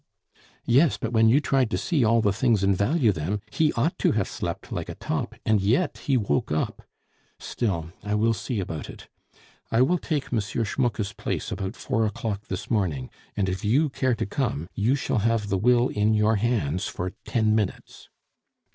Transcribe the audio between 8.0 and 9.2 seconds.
I will see about it.